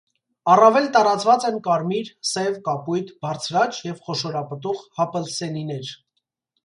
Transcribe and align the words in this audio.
Առավել 0.51 0.85
տարածված 0.95 1.43
են 1.49 1.59
կարմիր, 1.67 2.09
սև, 2.29 2.57
կապույտ, 2.69 3.11
բարձրաճ 3.27 3.81
և 3.89 4.01
խոշորապտուղ 4.09 4.81
հապլսենիներ։ 5.01 5.93